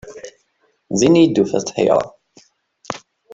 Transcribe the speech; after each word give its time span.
Din 0.99 1.13
iyi-d 1.19 1.33
tufiḍ 1.35 1.63
tḥeyṛeɣ. 1.63 2.09